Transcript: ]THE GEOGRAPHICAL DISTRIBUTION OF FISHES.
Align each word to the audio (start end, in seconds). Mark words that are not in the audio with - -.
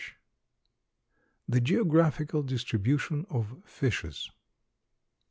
]THE 1.47 1.61
GEOGRAPHICAL 1.61 2.41
DISTRIBUTION 2.41 3.27
OF 3.29 3.57
FISHES. 3.67 4.31